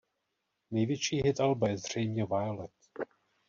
Největší 0.71 1.21
hit 1.21 1.39
alba 1.39 1.69
je 1.69 1.77
zřejmě 1.77 2.25
"Violet". 2.25 2.71